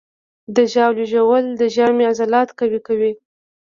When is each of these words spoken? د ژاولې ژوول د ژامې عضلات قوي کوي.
د 0.55 0.57
ژاولې 0.73 1.05
ژوول 1.13 1.45
د 1.59 1.61
ژامې 1.75 2.03
عضلات 2.11 2.49
قوي 2.59 2.79
کوي. 2.87 3.11